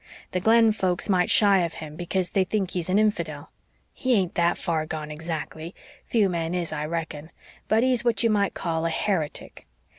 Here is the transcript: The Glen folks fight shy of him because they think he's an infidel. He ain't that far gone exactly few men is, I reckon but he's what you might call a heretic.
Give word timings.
The 0.31 0.39
Glen 0.39 0.71
folks 0.71 1.09
fight 1.09 1.29
shy 1.29 1.59
of 1.59 1.75
him 1.75 1.95
because 1.95 2.31
they 2.31 2.43
think 2.43 2.71
he's 2.71 2.89
an 2.89 2.97
infidel. 2.97 3.51
He 3.93 4.15
ain't 4.15 4.33
that 4.33 4.57
far 4.57 4.87
gone 4.87 5.11
exactly 5.11 5.75
few 6.07 6.27
men 6.27 6.55
is, 6.55 6.73
I 6.73 6.87
reckon 6.87 7.29
but 7.67 7.83
he's 7.83 8.03
what 8.03 8.23
you 8.23 8.31
might 8.31 8.55
call 8.55 8.87
a 8.87 8.89
heretic. 8.89 9.67